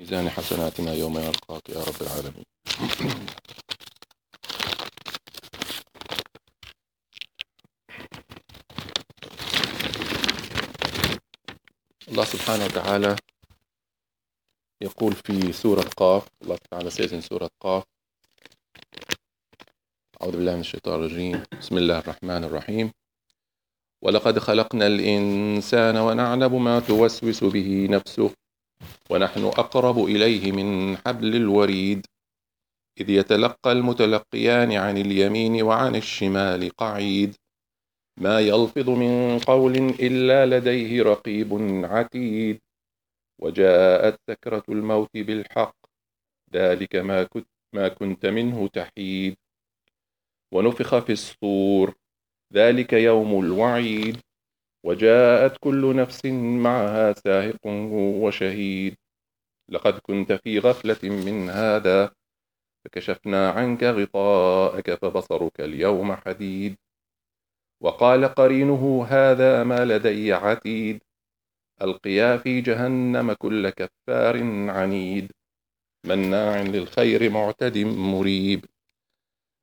[0.00, 2.44] ميزان حسناتنا يوم نلقاك يا رب العالمين.
[12.08, 13.16] الله سبحانه وتعالى
[14.80, 17.84] يقول في سورة قاف الله تعالى in سورة قاف.
[20.22, 21.42] أعوذ بالله من الشيطان الرجيم.
[21.60, 22.92] بسم الله الرحمن الرحيم.
[24.02, 28.43] ولقد خلقنا الإنسان ونعلم ما توسوس به نفسه.
[29.10, 32.06] ونحن أقرب إليه من حبل الوريد
[33.00, 37.34] إذ يتلقى المتلقيان عن اليمين وعن الشمال قعيد.
[38.20, 41.52] ما يلفظ من قول إلا لديه رقيب
[41.84, 42.60] عتيد.
[43.40, 45.76] وجاءت سكرة الموت بالحق
[46.54, 49.36] ذلك ما كنت, ما كنت منه تحيد.
[50.52, 51.94] ونفخ في الصور
[52.52, 54.16] ذلك يوم الوعيد.
[54.84, 56.26] وجاءت كل نفس
[56.64, 57.66] معها ساهق
[58.22, 58.96] وشهيد.
[59.68, 62.12] لقد كنت في غفلة من هذا
[62.84, 66.76] فكشفنا عنك غطاءك فبصرك اليوم حديد.
[67.80, 71.02] وقال قرينه هذا ما لدي عتيد.
[71.82, 74.36] ألقيا في جهنم كل كفار
[74.70, 75.32] عنيد.
[76.06, 78.64] مناع للخير معتد مريب.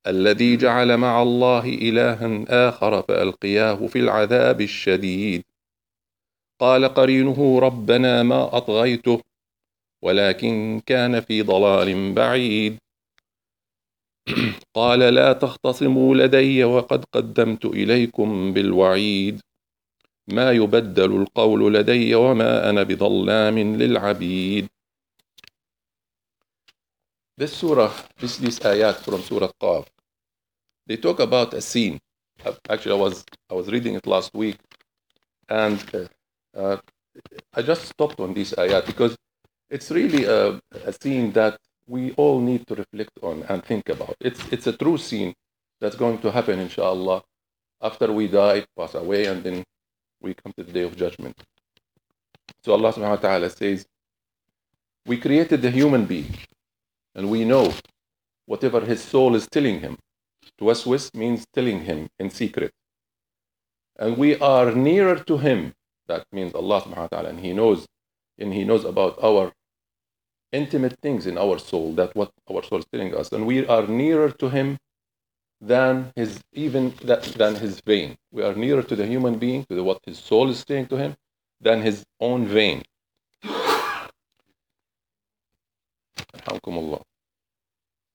[0.07, 5.43] الذي جعل مع الله إلها آخر فألقياه في العذاب الشديد.
[6.59, 9.21] قال قرينه ربنا ما أطغيته
[10.03, 12.77] ولكن كان في ضلال بعيد.
[14.75, 19.41] قال لا تختصموا لدي وقد قدمت إليكم بالوعيد.
[20.27, 24.67] ما يبدل القول لدي وما أنا بظلام للعبيد.
[27.41, 29.87] This surah, this, these ayat from Surah Qaf,
[30.85, 31.97] they talk about a scene.
[32.69, 34.59] Actually, I was I was reading it last week,
[35.49, 36.05] and uh,
[36.55, 36.77] uh,
[37.51, 39.17] I just stopped on this ayat because
[39.71, 44.13] it's really a, a scene that we all need to reflect on and think about.
[44.19, 45.33] It's it's a true scene
[45.79, 47.23] that's going to happen, inshallah,
[47.81, 49.63] after we die, pass away, and then
[50.21, 51.41] we come to the day of judgment.
[52.63, 53.87] So Allah subhanahu wa ta'ala says,
[55.07, 56.37] We created the human being,
[57.15, 57.73] and we know
[58.45, 59.97] whatever his soul is telling him.
[60.59, 62.71] Tuwaswis means telling him in secret.
[63.97, 65.73] And we are nearer to him.
[66.07, 67.85] That means Allah subhanahu wa ta'ala, and He knows,
[68.37, 69.53] and He knows about our
[70.51, 73.31] intimate things in our soul, that what our soul is telling us.
[73.31, 74.77] And we are nearer to him
[75.59, 78.17] than his even that, than his vein.
[78.31, 80.97] We are nearer to the human being, to the, what his soul is saying to
[80.97, 81.15] him,
[81.61, 82.83] than his own vein.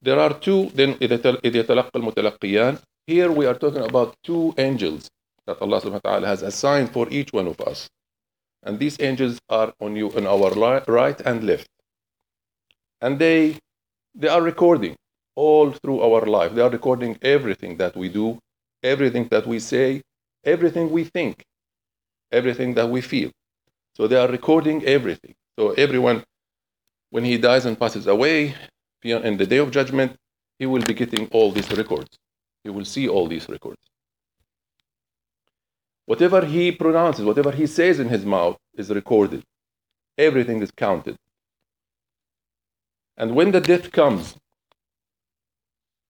[0.01, 2.77] There are two, then إذ يتلقى المتلقيان.
[3.07, 5.09] Here we are talking about two angels
[5.45, 7.89] that Allah subhanahu wa ta'ala has assigned for each one of us.
[8.63, 10.51] And these angels are on you on our
[10.88, 11.67] right and left.
[13.01, 13.57] And they
[14.13, 14.95] they are recording
[15.35, 16.53] all through our life.
[16.53, 18.38] They are recording everything that we do,
[18.83, 20.01] everything that we say,
[20.44, 21.44] everything we think,
[22.31, 23.31] everything that we feel.
[23.95, 25.33] So they are recording everything.
[25.57, 26.23] So everyone,
[27.10, 28.54] when he dies and passes away,
[29.02, 30.16] in the day of judgment,
[30.58, 32.18] he will be getting all these records.
[32.64, 33.80] He will see all these records.
[36.06, 39.42] Whatever he pronounces, whatever he says in his mouth is recorded.
[40.18, 41.16] Everything is counted.
[43.16, 44.34] And when the death comes,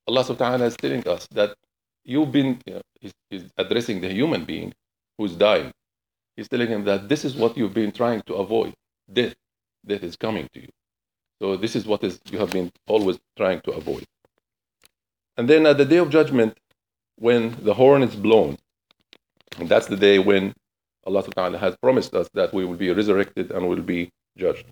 [0.06, 1.54] Allah subhanahu wa ta'ala is telling us that
[2.04, 2.60] you've been,
[3.30, 4.72] he's addressing the human being
[5.18, 5.72] who's dying.
[6.36, 8.74] He's telling him that this is what you've been trying to avoid
[9.12, 9.34] death.
[9.84, 10.68] Death is coming to you.
[11.41, 14.04] So this is what is you have been always trying to avoid.
[15.36, 16.56] And then at the day of judgment,
[17.16, 18.56] when the horn is blown,
[19.58, 20.54] and that's the day when
[21.06, 24.10] Allah subhanahu wa ta'ala has promised us that we will be resurrected and will be
[24.36, 24.66] judged.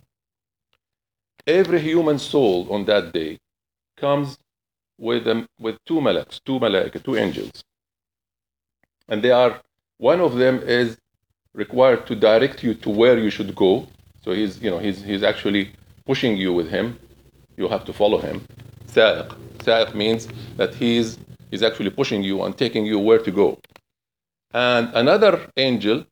[1.47, 3.39] Every human soul on that day
[3.97, 4.39] comes
[4.99, 7.63] with, um, with two malaks, two malaika, two angels.
[9.09, 9.61] And they are,
[9.99, 10.97] one of them is
[11.53, 13.87] required to direct you to where you should go.
[14.23, 15.73] So he's, you know, he's, he's actually
[16.07, 16.99] pushing you with him.
[17.57, 18.45] You have to follow him.
[18.87, 19.35] Sa'iq.
[19.59, 21.19] Sa'iq means that he's,
[21.51, 23.59] he's actually pushing you and taking you where to go.
[24.53, 26.05] And another angel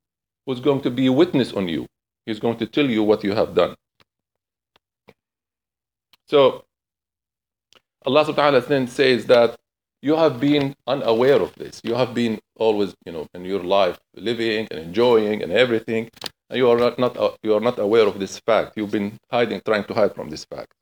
[0.46, 1.86] who's going to be witness on you.
[2.26, 3.74] He's going to tell you what you have done.
[6.26, 6.64] So
[8.04, 9.56] Allah subhanahu wa ta'ala then says that
[10.00, 11.80] you have been unaware of this.
[11.84, 16.10] You have been always, you know, in your life living and enjoying and everything.
[16.51, 18.77] And you are not, not you are not aware of this fact.
[18.77, 20.73] You've been hiding, trying to hide from this fact.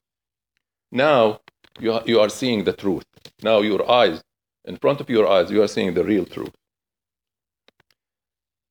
[0.92, 1.42] Now
[1.80, 3.06] you, you are seeing the truth.
[3.42, 4.22] Now your eyes,
[4.66, 6.54] in front of your eyes, you are seeing the real truth.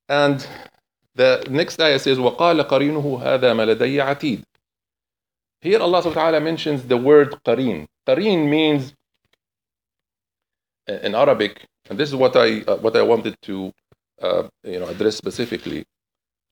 [0.08, 0.46] And
[1.14, 4.44] the next ayah says, وَقَالَ قَرِينُهُ هَذَا مَا لَدَيَّ عَتِيدٌ
[5.64, 7.86] here Allah subhanahu wa ta'ala mentions the word qareen.
[8.06, 8.92] Qareen means
[10.86, 13.72] in Arabic, and this is what I uh, what I wanted to
[14.20, 15.86] uh, you know address specifically.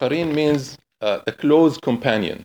[0.01, 2.43] Qareen means uh, a close companion.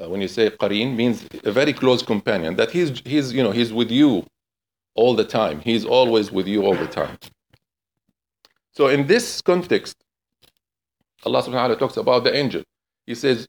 [0.00, 2.54] Uh, when you say qareen, means a very close companion.
[2.56, 4.24] That he's he's you know he's with you
[4.94, 5.60] all the time.
[5.60, 7.18] He's always with you all the time.
[8.72, 9.96] So in this context,
[11.24, 12.62] Allah subhanahu wa ta'ala talks about the angel.
[13.06, 13.48] He says,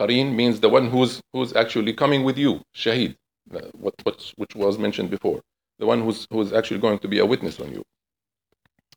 [0.00, 3.14] Qareen means the one who's who's actually coming with you, Shahid,
[3.54, 5.40] uh, what, what, which was mentioned before,
[5.78, 7.84] the one who's who's actually going to be a witness on you.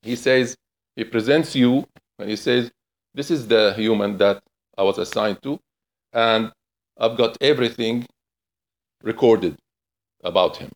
[0.01, 0.57] He says,
[0.95, 1.85] he presents you,
[2.17, 2.71] and he says,
[3.13, 4.43] This is the human that
[4.77, 5.59] I was assigned to,
[6.13, 6.51] and
[6.99, 8.07] I've got everything
[9.03, 9.57] recorded
[10.23, 10.71] about him.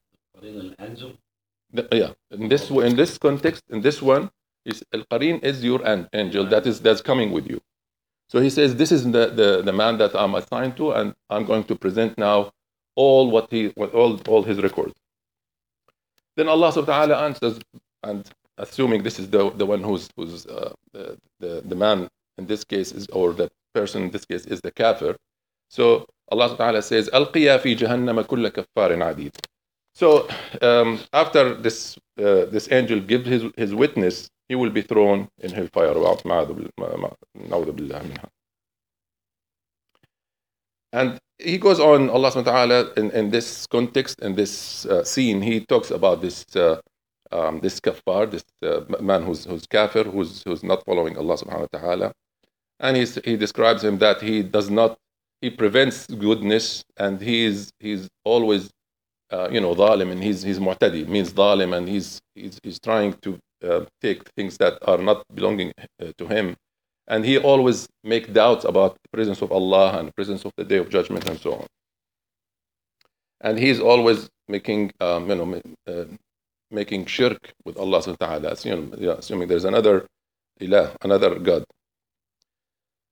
[1.73, 4.31] The- yeah, in this in this context, in this one,
[4.65, 7.59] is Al Qareen is your an- angel that is that's coming with you.
[8.29, 11.45] So he says, This is the, the, the man that I'm assigned to, and I'm
[11.45, 12.51] going to present now
[12.95, 14.93] all what he what, all, all his records.
[16.35, 17.59] Then Allah subhanahu wa ta'ala answers,
[18.03, 22.45] and assuming this is the, the one who's who's uh, the, the, the man in
[22.45, 25.15] this case is or the person in this case is the kafir.
[25.69, 29.35] So Allah Ta'ala says Al fi Jahannam kulla kaffarin adid.
[29.93, 30.27] So
[30.61, 35.51] um, after this uh, this angel gives his, his witness he will be thrown in
[35.51, 35.95] hellfire.
[40.93, 45.03] And he goes on Allah subhanahu wa ta'ala in, in this context in this uh,
[45.03, 46.79] scene he talks about this uh,
[47.31, 51.67] um, this kafar this uh, man who's who's kafir who's who's not following Allah subhanahu
[51.71, 52.11] wa ta'ala.
[52.79, 54.97] And he's, he describes him that he does not,
[55.41, 58.69] he prevents goodness and he is, he's always,
[59.31, 63.13] uh, you know, dhalim and he's, he's mu'tadi, means dhalim and he's, he's, he's trying
[63.21, 66.55] to uh, take things that are not belonging uh, to him.
[67.07, 70.63] And he always make doubts about the presence of Allah and the presence of the
[70.63, 71.67] day of judgment and so on.
[73.41, 76.05] And he's always making, um, you know, uh,
[76.71, 80.07] making shirk with Allah subhanahu wa ta'ala, assuming, assuming there's another
[80.59, 81.63] ilah, another God.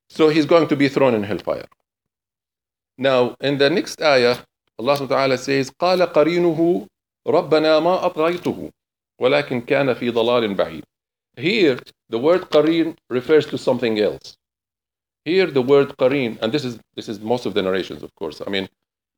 [0.09, 1.67] So he's going to be thrown in hellfire.
[2.97, 4.39] Now, in the next ayah,
[4.79, 6.87] Allah subhanahu wa ta'ala says, قال قرينه
[7.27, 8.71] ربنا ما أطغيته
[9.21, 10.85] ولكن كان في ضلال بعيد.
[11.37, 11.79] Here,
[12.09, 14.37] the word qareen refers to something else.
[15.25, 18.41] Here, the word qareen, and this is this is most of the narrations, of course.
[18.45, 18.69] I mean,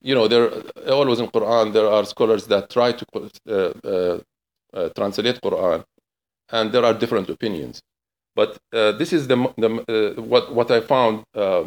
[0.02, 0.50] you know, there
[0.88, 3.52] always in Quran there are scholars that try to uh,
[3.84, 4.18] uh,
[4.74, 5.84] uh, translate Quran,
[6.50, 7.80] and there are different opinions.
[8.36, 11.24] But uh, this is the, the uh, what what I found.
[11.34, 11.64] Uh,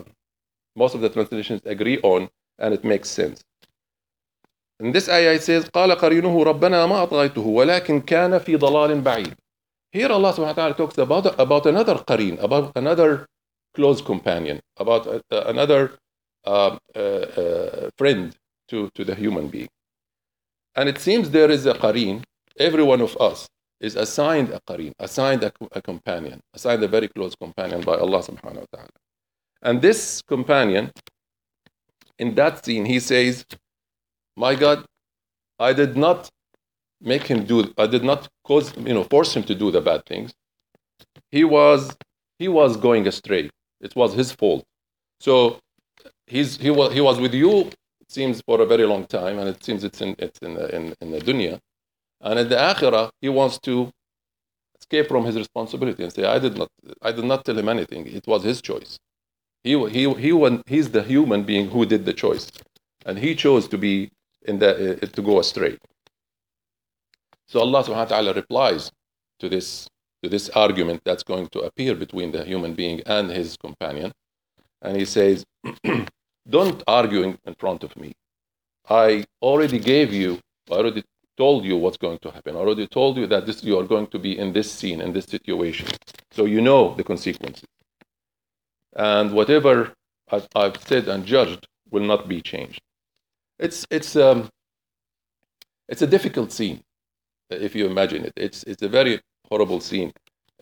[0.75, 3.43] most of the translations agree on, and it makes sense.
[4.79, 9.35] In this ayah it says, قال قرينه ربنا ما أطغيته ولكن كان في ضلال بعيد.
[9.91, 13.27] Here Allah subhanahu wa ta'ala talks about, about another qareen, about another
[13.75, 15.99] close companion, about uh, another
[16.45, 18.35] uh, uh, friend
[18.69, 19.69] to, to the human being.
[20.75, 22.23] And it seems there is a qareen,
[22.57, 23.47] every one of us
[23.80, 28.22] is assigned a qareen, assigned a, a companion, assigned a very close companion by Allah
[28.22, 28.88] subhanahu wa ta'ala.
[29.62, 30.90] And this companion,
[32.18, 33.44] in that scene, he says,
[34.36, 34.84] My God,
[35.58, 36.30] I did not
[37.00, 40.04] make him do I did not cause you know force him to do the bad
[40.06, 40.32] things.
[41.30, 41.96] He was
[42.38, 43.50] he was going astray.
[43.80, 44.64] It was his fault.
[45.20, 45.58] So
[46.26, 47.70] he's he was he was with you
[48.00, 50.94] it seems for a very long time and it seems it's in it's in in,
[51.00, 51.58] in the dunya.
[52.20, 53.90] And at the akhirah he wants to
[54.80, 56.68] escape from his responsibility and say I did not
[57.02, 58.06] I did not tell him anything.
[58.06, 58.98] It was his choice.
[59.64, 62.50] He he he went, he's the human being who did the choice.
[63.06, 64.10] And he chose to be
[64.42, 65.78] in the uh, to go astray.
[67.48, 68.92] So Allah subhanahu wa ta'ala replies
[69.40, 69.88] to this,
[70.22, 74.12] to this argument that's going to appear between the human being and his companion.
[74.82, 75.44] And he says,
[76.48, 78.12] Don't argue in, in front of me.
[78.88, 81.04] I already gave you, I already
[81.38, 82.56] told you what's going to happen.
[82.56, 85.26] Already told you that this, you are going to be in this scene, in this
[85.36, 85.88] situation.
[86.36, 87.70] So you know the consequences.
[88.96, 89.72] And whatever
[90.30, 92.80] I've, I've said and judged will not be changed.
[93.58, 94.50] It's, it's, um,
[95.88, 96.80] it's a difficult scene
[97.50, 98.32] if you imagine it.
[98.36, 100.12] It's, it's a very horrible scene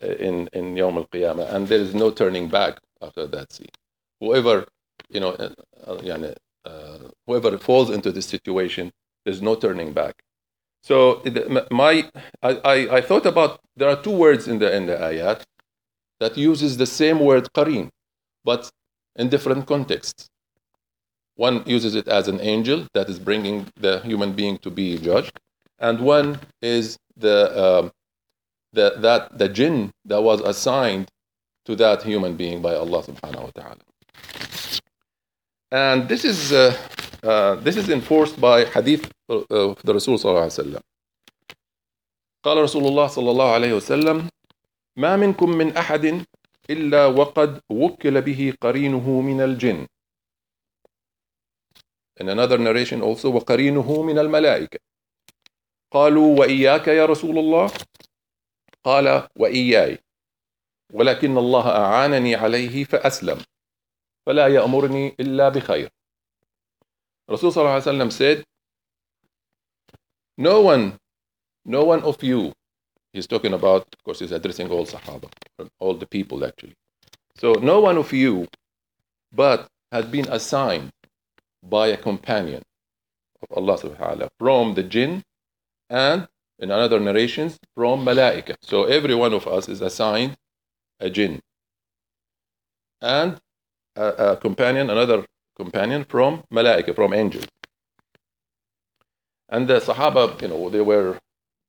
[0.01, 3.75] uh, in, in Yawm al-Qiyamah, and there is no turning back after that scene.
[4.19, 4.65] Whoever,
[5.09, 5.49] you know, uh,
[5.87, 6.33] uh,
[6.65, 8.91] uh, whoever falls into this situation,
[9.25, 10.15] there's no turning back.
[10.81, 11.21] So
[11.69, 12.09] my,
[12.41, 15.41] I, I, I thought about, there are two words in the, in the ayat
[16.19, 17.89] that uses the same word qareen,
[18.43, 18.69] but
[19.15, 20.27] in different contexts.
[21.35, 25.39] One uses it as an angel that is bringing the human being to be judged,
[25.77, 27.91] and one is the, um,
[28.73, 31.09] the that the jinn that was assigned
[31.65, 34.76] to that human being by Allah subhanahu wa ta'ala.
[35.71, 36.71] And this is, uh,
[37.23, 40.81] uh, this is enforced by hadith of the Rasul صلى الله عليه وسلم.
[42.43, 44.29] قال رسول الله صلى الله عليه وسلم
[44.95, 46.25] ما منكم من أحد
[46.69, 49.87] إلا وقد وكل به قرينه من الجن.
[52.19, 54.79] In another narration also وقرينه من الملائكة.
[55.91, 57.71] قالوا وإياك يا رسول الله؟
[58.83, 59.99] قال وإياي.
[60.93, 63.37] ولكن الله أعانني عليه فأسلم.
[64.26, 65.90] فلا يأمرني إلا بخير
[67.30, 68.44] Rasul صلى الله عليه وسلم said
[70.38, 70.98] no one
[71.64, 72.52] no one of you
[73.12, 75.28] he's talking about of course he's addressing all Sahaba
[75.78, 76.74] all the people actually
[77.36, 78.46] so no one of you
[79.32, 80.90] but has been assigned
[81.62, 82.62] by a companion
[83.42, 85.22] of Allah subhanahu wa ta'ala from the jinn
[85.90, 86.28] and
[86.58, 90.36] in another narrations from malaika so every one of us is assigned
[91.00, 91.40] a jinn
[93.00, 93.40] and
[93.97, 95.25] a, a companion another
[95.57, 97.43] companion from malaika from angel.
[99.49, 101.19] and the sahaba you know they were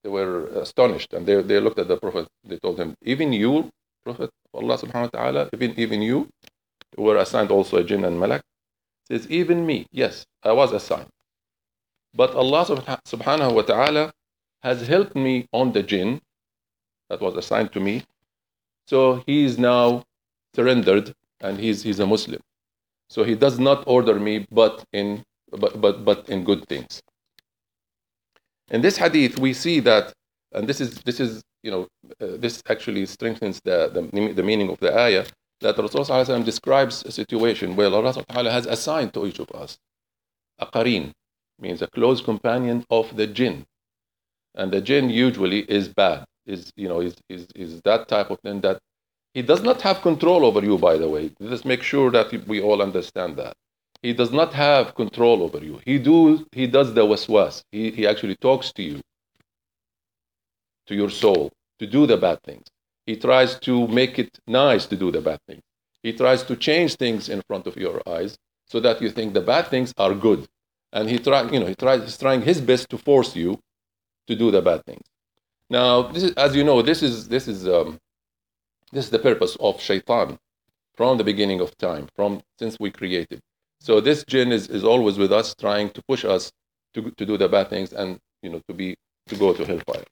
[0.04, 2.28] they were astonished and they, they looked at the prophet.
[2.44, 3.70] They told him even you
[4.04, 6.28] prophet of allah subhanahu wa ta'ala even even you
[6.96, 8.42] were assigned also a jinn and malak
[9.08, 11.08] says even me yes i was assigned.
[12.14, 14.12] But allah subhanahu wa ta'ala
[14.62, 16.20] has helped me on the jinn
[17.10, 18.04] that was assigned to me.
[18.86, 20.04] So he is now
[20.54, 22.40] surrendered and he's he's a muslim
[23.08, 27.02] so he does not order me but in but but, but in good things
[28.70, 30.12] in this hadith we see that
[30.52, 31.86] and this is this is you know
[32.20, 35.24] uh, this actually strengthens the, the the meaning of the ayah
[35.60, 38.12] that Rasulullah describes a situation where Allah
[38.50, 39.76] has assigned to each of us
[40.58, 41.12] a qarin,
[41.58, 43.64] means a close companion of the jinn.
[44.54, 48.40] And the jinn usually is bad, is you know, is, is, is that type of
[48.40, 48.78] thing that
[49.34, 51.30] he does not have control over you, by the way.
[51.38, 53.54] Let's make sure that we all understand that.
[54.02, 55.80] He does not have control over you.
[55.84, 57.62] He do he does the waswas.
[57.72, 59.00] He he actually talks to you,
[60.86, 62.66] to your soul, to do the bad things.
[63.06, 65.62] He tries to make it nice to do the bad things.
[66.02, 69.40] He tries to change things in front of your eyes so that you think the
[69.40, 70.46] bad things are good.
[70.92, 73.58] And he try, you know, he tries, he's trying his best to force you
[74.26, 75.06] to do the bad things.
[75.70, 77.98] Now, this is, as you know, this is this is um,
[78.92, 80.38] this is the purpose of shaitan
[80.96, 83.40] from the beginning of time, from since we created.
[83.80, 86.50] So this jinn is, is always with us, trying to push us
[86.94, 88.96] to, to do the bad things and you know to be
[89.28, 90.04] to go to hellfire.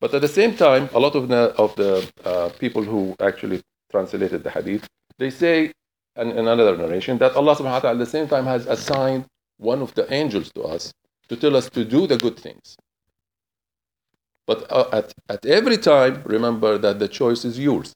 [0.00, 3.60] But at the same time, a lot of the, of the uh, people who actually
[3.90, 4.86] translated the hadith,
[5.18, 5.72] they say
[6.16, 9.26] in, in another narration that Allah subhanahu wa ta'ala at the same time has assigned
[9.58, 10.92] one of the angels to us
[11.28, 12.76] to tell us to do the good things.
[14.50, 17.92] But uh, at, at every time, remember that the choice is yours.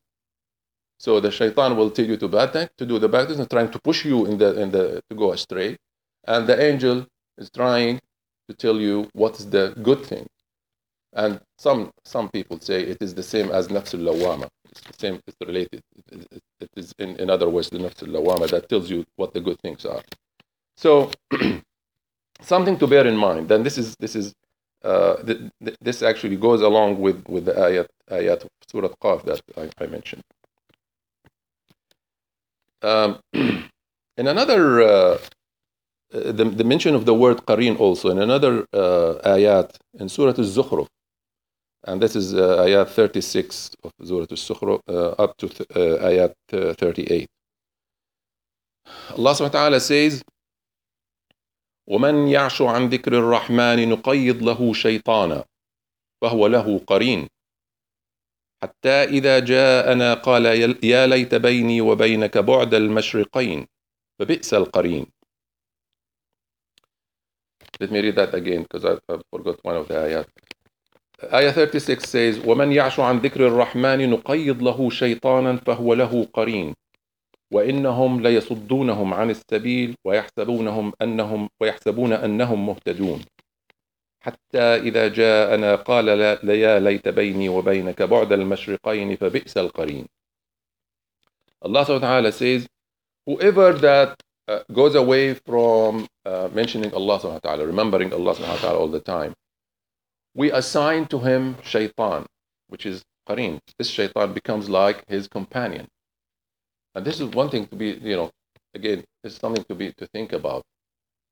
[1.00, 3.50] So the shaitan will tell you to bad thing, to do the bad things, and
[3.50, 5.76] trying to push you in the in the to go astray,
[6.32, 7.06] and the angel
[7.38, 7.98] is trying
[8.48, 10.26] to tell you what is the good thing.
[11.12, 14.46] And some some people say it is the same as nafs al-lawama.
[14.70, 15.20] It's the same.
[15.26, 15.80] It's related.
[16.12, 19.58] It, is in, in other words the nafs al-lawama that tells you what the good
[19.60, 20.02] things are.
[20.76, 21.10] So
[22.40, 23.48] something to bear in mind.
[23.48, 24.32] Then this is this is
[24.84, 29.24] uh, th- th- this actually goes along with with the ayat ayat of Surah Qaf
[29.24, 30.22] that I, I mentioned.
[32.82, 35.18] Um, in another uh,
[36.10, 40.86] the, the mention of the word qarin also in another uh, ayat in Surah Al-Zukhruf
[41.86, 46.74] and this is uh, ayat 36 of Surah Al-Zukhruf uh, up to uh, ayat uh,
[46.74, 47.26] 38
[49.16, 50.22] Allah subhanahu wa ta'ala says
[51.86, 55.44] ومن يعش عن ذكر الرحمن نقيض له شيطانا
[56.22, 57.28] فهو له قرين.
[58.62, 60.46] حتى إذا جاءنا قال
[60.84, 63.66] يا ليت بيني وبينك بعد المشرقين
[64.18, 65.06] فبئس القرين.
[67.80, 68.96] Let me read that again because I,
[69.30, 70.26] forgot one of the ayat.
[71.32, 76.74] Ayah 36 says, وَمَنْ يَعْشُ عَنْ ذِكْرِ الرَّحْمَنِ نُقَيِّضْ لَهُ شَيْطَانًا فَهُوَ لَهُ قَرِينٌ.
[77.54, 83.24] وإنهم ليصدونهم عن السبيل ويحسبونهم أنهم ويحسبون أنهم مهتدون
[84.20, 90.06] حتى إذا جاءنا قال لا يا ليت بيني وبينك بعد المشرقين فبئس القرين
[91.64, 92.66] Allah subhanahu wa says
[93.24, 98.58] whoever that uh, goes away from uh, mentioning Allah subhanahu wa ta'ala remembering Allah subhanahu
[98.60, 99.32] wa ta'ala all the time
[100.34, 102.26] we assign to him shaitan
[102.68, 105.86] which is qarin this shaitan becomes like his companion
[106.94, 108.30] and this is one thing to be, you know,
[108.74, 110.62] again, it's something to be to think about.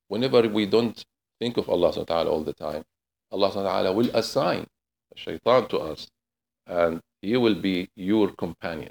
[0.09, 1.03] Whenever we don't
[1.41, 2.83] think of Allah subhanahu wa ta'ala all the time,
[3.31, 4.67] Allah subhanahu wa ta'ala will assign
[5.17, 6.09] shaitan to us
[6.67, 8.91] and he will be your companion.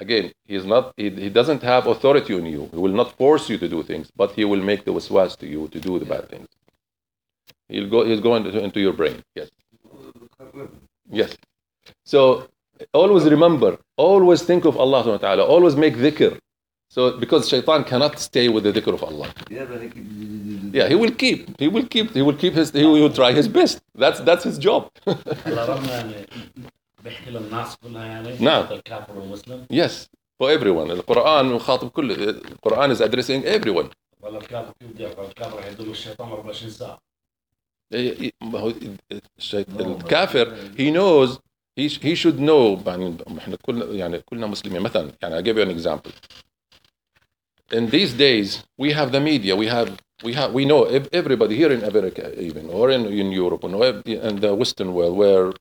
[0.00, 0.92] again, he is not.
[0.96, 2.68] He, he doesn't have authority on you.
[2.72, 5.46] He will not force you to do things, but he will make the waswas to
[5.46, 6.48] you to do the bad things.
[7.68, 8.04] He'll go.
[8.04, 9.22] He's going into, into your brain.
[9.34, 9.50] Yes.
[11.10, 11.36] Yes.
[12.04, 12.48] So
[12.93, 13.71] always remember.
[13.97, 15.43] Always think of Allah subhanahu wa taala.
[15.55, 16.31] Always make dhikr.
[16.89, 19.27] So because shaitan cannot stay with the dhikr of Allah.
[19.49, 19.89] Yeah, but he,
[20.79, 21.39] Yeah, he will keep.
[21.63, 22.07] He will keep.
[22.17, 22.67] He will keep his.
[22.71, 23.75] He will try his best.
[24.03, 24.81] That's that's his job.
[25.07, 26.13] على الرغم يعني
[27.03, 28.63] بيحكي للناس كلها يعني نعم.
[28.63, 30.07] حتى الكافر والمسلم yes,
[30.39, 30.91] for everyone.
[30.91, 32.11] القرآن مخاطب كل.
[32.11, 33.87] القرآن is addressing everyone.
[34.21, 36.97] ولا الكافر كيف بده يعرف الكافر رح يدل الشيطان 24 ساعه
[38.41, 38.73] ما هو
[39.39, 41.39] الشيط- الكافر he knows
[41.75, 45.63] he he should know يعني احنا كلنا يعني كلنا مسلمين مثلا يعني I give you
[45.63, 46.11] an example
[47.77, 49.89] in these days we have the media we have
[50.23, 53.69] we have we know ev- everybody here in America even or in, in Europe or
[54.05, 55.51] in the Western world where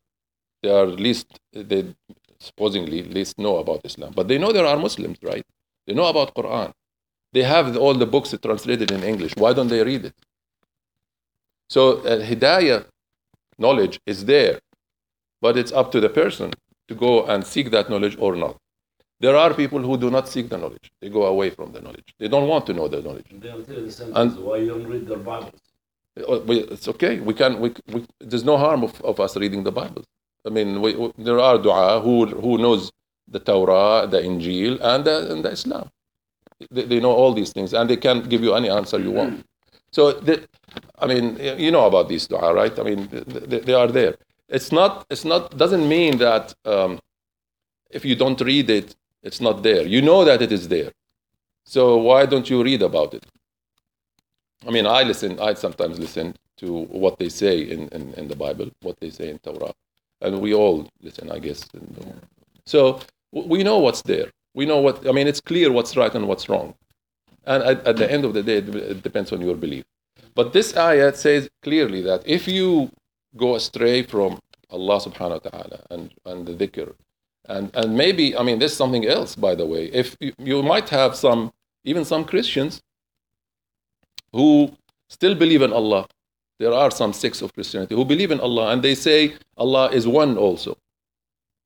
[0.62, 1.82] they are least they
[2.38, 5.46] supposedly least know about Islam but they know there are Muslims right
[5.86, 6.70] they know about Quran
[7.32, 10.16] they have all the books translated in English why don't they read it
[11.68, 12.80] so uh, hidayah
[13.58, 14.60] knowledge is there,
[15.41, 16.51] but it's up to the person
[16.87, 18.55] to go and seek that knowledge or not.
[19.19, 20.91] There are people who do not seek the knowledge.
[21.01, 22.09] They go away from the knowledge.
[22.19, 23.27] They don't want to know the knowledge.
[23.41, 25.61] Tell the And- why you don't read their Bibles.
[26.17, 26.41] Uh,
[26.75, 27.19] It's okay.
[27.19, 27.59] We can.
[27.63, 30.03] We, we, there's no harm of, of us reading the Bible.
[30.45, 32.91] I mean, we, we- there are du'a who who knows
[33.35, 35.89] the Torah, the Injil, and the, and the Islam.
[36.71, 39.45] They, they know all these things, and they can give you any answer you want.
[39.91, 40.35] So, the,
[40.99, 41.25] I mean,
[41.65, 42.75] you know about these du'a, right?
[42.79, 43.07] I mean,
[43.51, 44.15] they, they are there.
[44.49, 45.05] It's not.
[45.09, 45.57] It's not.
[45.57, 46.99] Doesn't mean that um,
[47.91, 49.85] if you don't read it, it's not there.
[49.85, 50.91] You know that it is there.
[51.65, 53.25] So why don't you read about it?
[54.67, 55.39] I mean, I listen.
[55.39, 59.29] I sometimes listen to what they say in, in, in the Bible, what they say
[59.29, 59.73] in Torah,
[60.21, 61.65] and we all listen, I guess.
[62.65, 62.99] So
[63.31, 64.31] we know what's there.
[64.55, 65.07] We know what.
[65.07, 66.73] I mean, it's clear what's right and what's wrong.
[67.45, 69.85] And at, at the end of the day, it depends on your belief.
[70.35, 72.91] But this ayat says clearly that if you
[73.36, 76.94] go astray from Allah subhanahu wa ta'ala and, and the dhikr,
[77.46, 79.86] and, and maybe, I mean, there's something else, by the way.
[79.86, 81.52] If you, you might have some,
[81.84, 82.82] even some Christians
[84.32, 84.72] who
[85.08, 86.06] still believe in Allah.
[86.58, 90.06] There are some sects of Christianity who believe in Allah and they say Allah is
[90.06, 90.76] one also.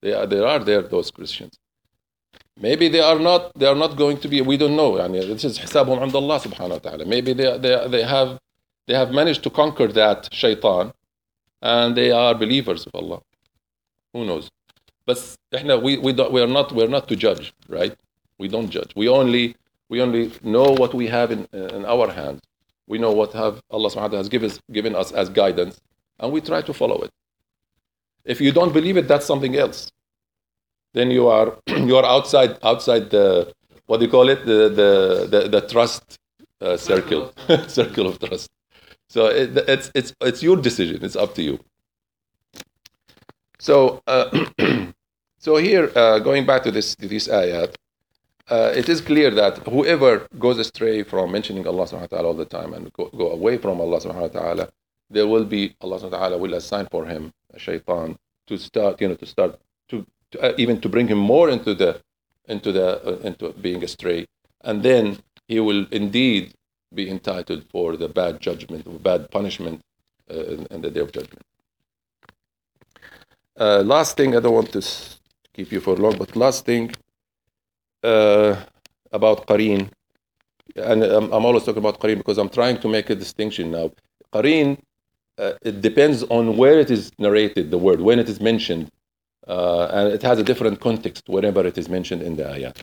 [0.02, 1.58] They are, there are there those Christians.
[2.60, 4.92] Maybe they are not they are not going to be we don't know.
[4.92, 7.06] يعني this is حسابهم عند الله سبحانه وتعالى.
[7.06, 8.38] Maybe they, they, they have
[8.86, 10.92] they have managed to conquer that shaitan
[11.62, 13.20] and they are believers of Allah.
[14.12, 14.50] Who knows?
[15.06, 15.18] But
[15.54, 17.94] احنا we we don't, we are not we are not to judge, right?
[18.38, 18.92] We don't judge.
[18.94, 19.56] We only
[19.88, 22.40] we only know what we have in, in our hands.
[22.86, 25.80] We know what have Allah subhanahu wa ta'ala has given us, given us as guidance,
[26.20, 27.10] and we try to follow it.
[28.24, 29.90] If you don't believe it, that's something else.
[30.94, 33.52] Then you are you are outside outside the
[33.86, 34.90] what do you call it the the
[35.32, 36.18] the, the trust
[36.60, 37.32] uh, circle
[37.66, 38.50] circle of trust.
[39.13, 40.97] So it, it's it's it's your decision.
[41.05, 41.59] It's up to you.
[43.59, 44.25] So uh,
[45.37, 47.75] so here uh, going back to this to this ayat,
[48.49, 52.39] uh, it is clear that whoever goes astray from mentioning Allah subhanahu wa ta'ala all
[52.45, 54.69] the time and go, go away from Allah subhanahu wa ta'ala,
[55.11, 58.99] there will be Allah subhanahu wa ta'ala will assign for him a shaitan to start,
[58.99, 62.01] you know, to start to, to uh, even to bring him more into the
[62.49, 64.25] into the uh, into being astray,
[64.61, 66.57] and then he will indeed
[66.93, 69.81] be entitled for the bad judgment, or bad punishment
[70.29, 71.45] uh, in, the day of judgment.
[73.59, 74.81] Uh, last thing, I don't want to
[75.53, 76.91] keep you for long, but last thing
[78.03, 78.55] uh,
[79.11, 79.89] about Qareen,
[80.75, 83.91] and I'm, I'm always talking about Qareen because I'm trying to make a distinction now.
[84.33, 84.77] Qareen,
[85.37, 88.91] uh, it depends on where it is narrated, the word, when it is mentioned,
[89.47, 92.77] uh, and it has a different context whenever it is mentioned in the ayat.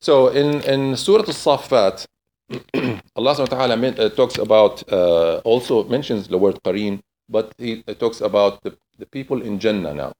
[0.00, 2.06] So in, in Surah Al-Saffat,
[2.48, 7.84] Allah subhanahu wa ta'ala uh, talks about, uh, also mentions the word Qareen, but he
[7.86, 10.12] uh, talks about the, the people in Jannah now.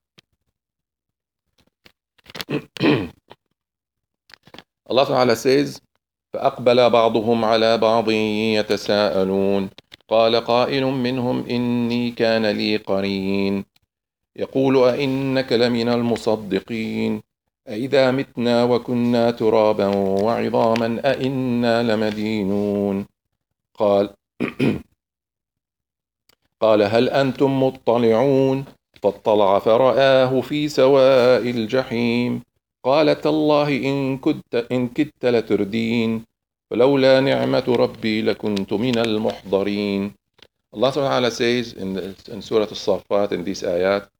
[4.88, 5.80] Allah Ta'ala says,
[6.32, 8.10] فأقبل بعضهم على بعض
[8.60, 9.70] يتساءلون
[10.08, 13.64] قال قائل منهم إني كان لي قرين
[14.36, 17.22] يقول أئنك لمن المصدقين
[17.68, 19.86] أئذا متنا وكنا ترابا
[20.24, 23.06] وعظاما أئنا لمدينون
[23.74, 24.10] قال
[26.62, 28.64] قال هل أنتم مطلعون
[29.02, 32.42] فاطلع فرآه في سواء الجحيم
[32.84, 36.24] قال تالله إن كدت إن كدت لتردين
[36.70, 40.12] ولولا نعمة ربي لكنت من المحضرين.
[40.68, 41.96] Subhanahu wa ta'ala says in,
[42.28, 44.12] in Surah Al-Saffat in these ayat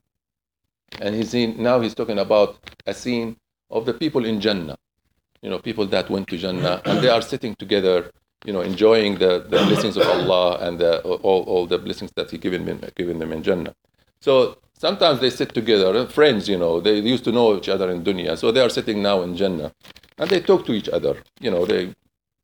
[1.01, 3.37] and he's in, now he's talking about a scene
[3.71, 4.77] of the people in Jannah.
[5.43, 8.11] You know, people that went to Jannah and they are sitting together,
[8.45, 12.31] you know, enjoying the, the blessings of Allah and the, all, all the blessings that
[12.31, 13.75] He given them, given them in Jannah.
[14.21, 18.03] So sometimes they sit together, friends, you know, they used to know each other in
[18.03, 18.37] dunya.
[18.37, 19.73] So they are sitting now in Jannah
[20.19, 21.23] and they talk to each other.
[21.41, 21.95] You know, they,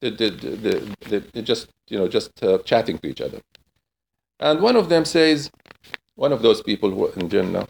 [0.01, 3.41] they, they, they, they, they just, you know, just uh, chatting to each other.
[4.39, 5.51] And one of them says,
[6.17, 7.67] one of those people who in Jannah,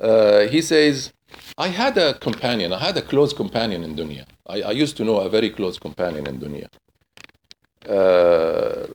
[0.00, 1.12] uh, he says,
[1.58, 4.26] I had a companion, I had a close companion in dunya.
[4.46, 6.68] I, I used to know a very close companion in dunya.
[7.88, 8.86] Uh,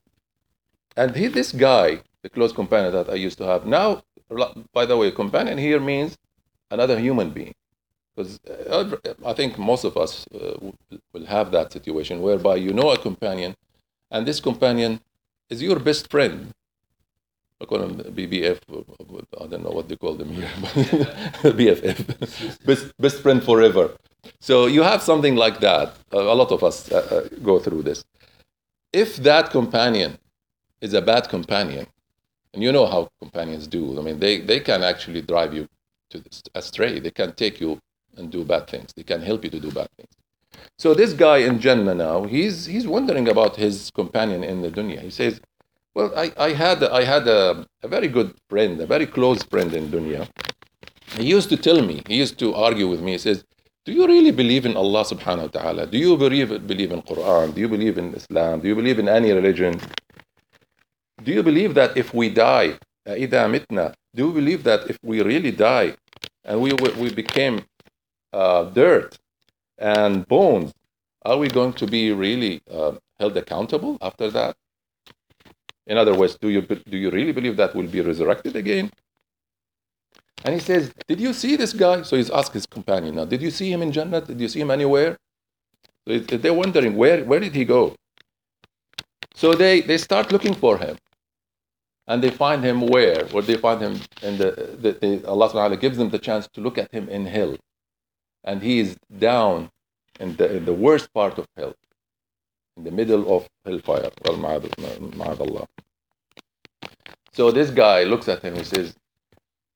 [0.98, 4.04] and he, this guy, the close companion that I used to have, now,
[4.74, 6.18] by the way, companion here means
[6.70, 7.56] another human being.
[8.16, 10.58] Because uh, I think most of us uh,
[11.14, 13.56] will have that situation whereby you know a companion,
[14.12, 15.00] and this companion
[15.50, 16.54] is your best friend.
[17.62, 18.60] I call him BBF.
[19.42, 20.50] I don't know what they call them here.
[20.62, 20.72] but
[21.58, 23.92] BFF, best best friend forever.
[24.40, 25.96] So you have something like that.
[26.12, 28.04] A lot of us uh, go through this.
[28.94, 30.18] If that companion
[30.82, 31.88] is a bad companion,
[32.54, 34.00] and you know how companions do.
[34.00, 35.68] I mean, they, they can actually drive you
[36.12, 36.24] to
[36.56, 37.00] astray.
[37.00, 37.80] They can take you
[38.18, 38.92] and do bad things.
[38.96, 40.10] They can help you to do bad things.
[40.78, 45.00] So this guy in Jannah now, he's he's wondering about his companion in the dunya.
[45.02, 45.40] He says,
[45.95, 49.73] "Well, I, I had I had a, a very good friend, a very close friend
[49.75, 50.29] in dunya.
[51.17, 53.13] He used to tell me, he used to argue with me.
[53.13, 53.45] He says,
[53.85, 55.91] "Do you really believe in Allah Subhanahu wa Taala?
[55.91, 57.55] Do you believe believe in Quran?
[57.55, 58.61] Do you believe in Islam?
[58.61, 59.81] Do you believe in any religion?
[61.23, 65.23] Do you believe that if we die, إذا متنا, do you believe that if we
[65.23, 65.95] really die
[66.45, 67.65] and we we became
[68.33, 69.19] uh, dirt
[69.79, 70.73] and bones,
[71.25, 74.57] are we going to be really uh, held accountable after that?
[75.90, 78.90] In other words, do you, do you really believe that we'll be resurrected again?
[80.46, 82.04] And he says, Did you see this guy?
[82.04, 84.22] So he's asked his companion now, Did you see him in Jannah?
[84.22, 85.18] Did you see him anywhere?
[86.08, 87.96] So they're wondering, where, where did he go?
[89.36, 90.98] So they, they start looking for him.
[92.08, 93.28] And they find him where?
[93.34, 96.20] Or they find him in the, the, the Allah subhanahu wa ta'ala gives them the
[96.20, 97.58] chance to look at him in hell
[98.44, 99.70] and he is down
[100.20, 101.76] in the, in the worst part of hell,
[102.80, 104.12] in the middle of hellfire.
[107.34, 108.96] So this guy looks at him and says,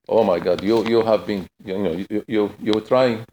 [0.10, 3.26] "Oh my God, you you have been you know you you you're trying.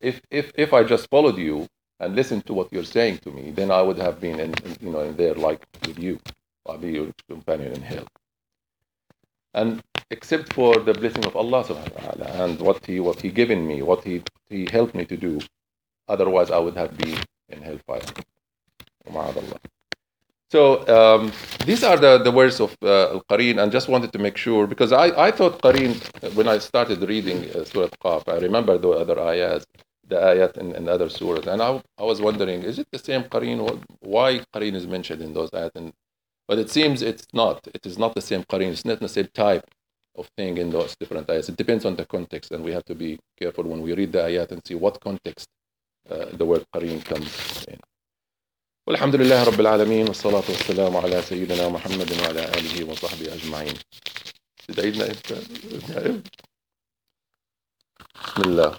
[0.00, 1.68] If if if I just followed you
[2.00, 4.76] and listened to what you're saying to me, then I would have been in, in
[4.80, 6.20] you know in there like with you.
[6.66, 8.06] I'll be your companion in hell."
[9.54, 13.30] And except for the blessing of Allah subhanahu wa ta'ala and what he what he
[13.30, 15.40] given me, what he he helped me to do.
[16.08, 17.18] Otherwise I would have been
[17.50, 18.02] in hellfire.
[20.50, 21.32] So um,
[21.64, 24.92] these are the, the words of uh, Al-Qareen and just wanted to make sure because
[24.92, 25.94] I, I thought Qareen
[26.34, 29.64] when I started reading uh, Surah Qaf, I remember the other ayahs,
[30.08, 33.22] the ayat in, in other surahs and I, I was wondering is it the same
[33.24, 33.80] Qareen?
[34.00, 35.70] Why Qareen is mentioned in those ayat?
[35.76, 35.92] And,
[36.48, 37.66] but it seems it's not.
[37.72, 38.72] It is not the same Qareen.
[38.72, 39.64] It's not the same type
[40.16, 41.48] of thing in those different ayats.
[41.48, 44.18] It depends on the context, and we have to be careful when we read the
[44.18, 45.46] ayat and see what context
[46.10, 47.78] uh, the word qareen comes in.
[48.90, 53.74] والحمد لله رب العالمين والصلاة والسلام على سيدنا محمد وعلى آله وصحبه أجمعين.
[54.66, 55.06] سيدنا
[58.14, 58.74] بسم الله.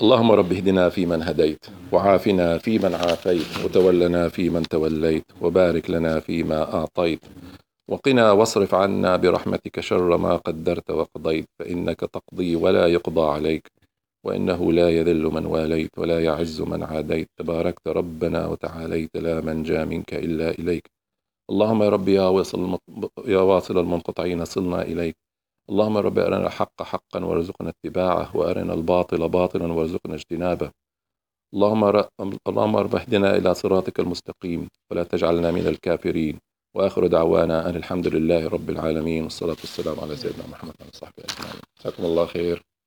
[0.00, 7.20] اللهم رب اهدنا فيمن هديت وعافنا فيمن عافيت وتولنا فيمن توليت وبارك لنا فيما أعطيت
[7.88, 13.77] وقنا واصرف عنا برحمتك شر ما قدرت وقضيت فإنك تقضي ولا يقضى عليك
[14.24, 17.28] وإنه لا يذل من واليت ولا يعز من عاديت.
[17.36, 20.90] تباركت ربنا وتعاليت لا منجا منك إلا إليك.
[21.50, 22.78] اللهم يا رب يا واصل
[23.26, 25.16] يا واصل المنقطعين صلنا إليك.
[25.70, 30.70] اللهم رب أرنا الحق حقا وارزقنا اتباعه وأرنا الباطل باطلا وارزقنا اجتنابه.
[31.54, 32.08] اللهم ر...
[32.48, 36.38] اللهم رب اهدنا إلى صراطك المستقيم ولا تجعلنا من الكافرين.
[36.76, 39.22] وآخر دعوانا أن الحمد لله رب العالمين.
[39.24, 41.62] والصلاة والسلام على سيدنا محمد وعلى صحبه أجمعين.
[41.80, 42.68] جزاكم الله خير.